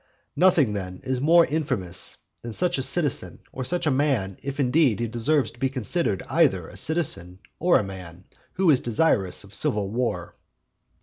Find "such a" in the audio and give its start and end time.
2.53-2.81, 3.63-3.91